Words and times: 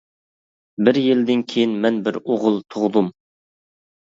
بىر 0.87 0.99
يىلدىن 1.01 1.43
كېيىن 1.53 1.75
مەن 1.83 1.99
بىر 2.09 2.17
ئوغۇل 2.23 2.59
تۇغدۇم. 2.77 3.13